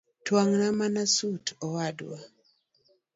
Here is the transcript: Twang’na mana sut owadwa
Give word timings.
Twang’na 0.25 0.67
mana 0.79 1.03
sut 1.15 1.45
owadwa 1.65 2.17